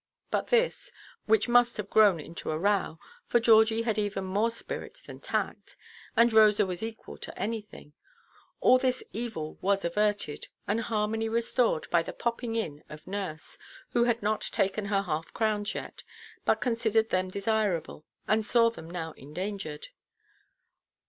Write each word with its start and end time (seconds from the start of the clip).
But 0.31 0.47
this 0.47 0.91
(which 1.27 1.47
must 1.47 1.77
have 1.77 1.91
grown 1.91 2.19
into 2.19 2.49
a 2.49 2.57
row, 2.57 2.97
for 3.27 3.39
Georgie 3.39 3.83
had 3.83 3.99
even 3.99 4.23
more 4.25 4.49
spirit 4.49 4.95
than 5.05 5.19
tact, 5.19 5.75
and 6.17 6.33
Rosa 6.33 6.65
was 6.65 6.81
equal 6.81 7.19
to 7.19 7.37
anything), 7.39 7.93
all 8.61 8.79
this 8.79 9.03
evil 9.13 9.59
was 9.61 9.85
averted, 9.85 10.47
and 10.67 10.81
harmony 10.81 11.29
restored 11.29 11.87
by 11.91 12.01
the 12.01 12.13
popping 12.13 12.55
in 12.55 12.83
of 12.89 13.05
nurse, 13.05 13.59
who 13.91 14.05
had 14.05 14.23
not 14.23 14.41
taken 14.41 14.85
her 14.85 15.03
half–crowns 15.03 15.75
yet, 15.75 16.01
but 16.45 16.61
considered 16.61 17.11
them 17.11 17.29
desirable, 17.29 18.03
and 18.27 18.43
saw 18.43 18.71
them 18.71 18.89
now 18.89 19.11
endangered. 19.17 19.89